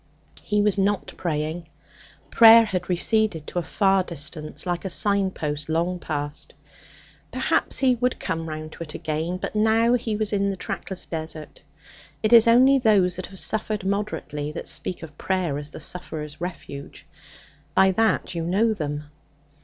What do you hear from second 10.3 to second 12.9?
in the trackless desert. It is only